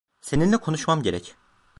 Seninle 0.21 0.57
konuşmam 0.57 1.01
gerek. 1.03 1.35